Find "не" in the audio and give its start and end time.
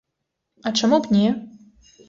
1.19-1.27